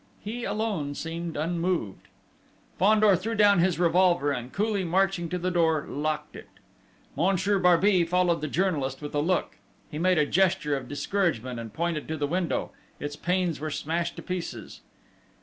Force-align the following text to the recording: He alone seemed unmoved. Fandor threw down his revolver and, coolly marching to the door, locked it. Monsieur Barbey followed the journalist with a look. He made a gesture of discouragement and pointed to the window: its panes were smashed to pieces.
He 0.19 0.45
alone 0.45 0.95
seemed 0.95 1.37
unmoved. 1.37 2.07
Fandor 2.79 3.15
threw 3.15 3.35
down 3.35 3.59
his 3.59 3.77
revolver 3.77 4.31
and, 4.31 4.51
coolly 4.51 4.83
marching 4.83 5.29
to 5.29 5.37
the 5.37 5.51
door, 5.51 5.85
locked 5.87 6.35
it. 6.35 6.49
Monsieur 7.15 7.59
Barbey 7.59 8.03
followed 8.03 8.41
the 8.41 8.47
journalist 8.47 8.99
with 8.99 9.13
a 9.13 9.19
look. 9.19 9.57
He 9.91 9.99
made 9.99 10.17
a 10.17 10.25
gesture 10.25 10.75
of 10.75 10.87
discouragement 10.89 11.59
and 11.59 11.71
pointed 11.71 12.07
to 12.07 12.17
the 12.17 12.25
window: 12.25 12.71
its 12.99 13.15
panes 13.15 13.59
were 13.59 13.69
smashed 13.69 14.15
to 14.15 14.23
pieces. 14.23 14.81